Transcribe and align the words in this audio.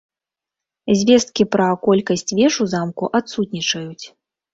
Звесткі 1.01 1.45
пра 1.55 1.67
колькасць 1.87 2.35
веж 2.39 2.57
у 2.65 2.67
замку 2.73 3.11
адсутнічаюць. 3.21 4.05